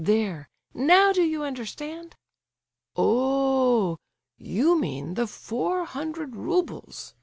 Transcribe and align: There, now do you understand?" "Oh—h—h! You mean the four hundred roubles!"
There, 0.03 0.49
now 0.73 1.13
do 1.13 1.21
you 1.21 1.43
understand?" 1.43 2.15
"Oh—h—h! 2.95 3.99
You 4.39 4.79
mean 4.79 5.13
the 5.13 5.27
four 5.27 5.85
hundred 5.85 6.35
roubles!" 6.35 7.13